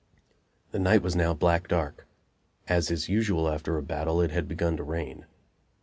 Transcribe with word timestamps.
The 0.71 0.79
night 0.79 1.03
was 1.03 1.15
now 1.15 1.35
black 1.35 1.67
dark; 1.67 2.07
as 2.67 2.89
is 2.89 3.07
usual 3.07 3.47
after 3.47 3.77
a 3.77 3.83
battle, 3.83 4.19
it 4.19 4.31
had 4.31 4.47
begun 4.47 4.75
to 4.77 4.83
rain. 4.83 5.27